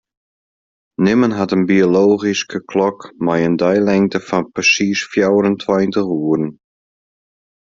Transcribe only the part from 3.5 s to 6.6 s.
deilingte fan persiis fjouwerentweintich oeren.